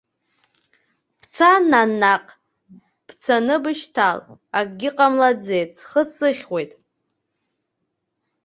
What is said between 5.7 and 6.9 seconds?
схы сыхьуеит.